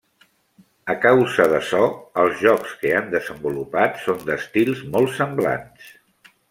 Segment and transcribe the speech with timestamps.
[0.93, 1.83] A causa d'açò,
[2.23, 5.97] els jocs que han desenvolupat són d'estils molt semblants.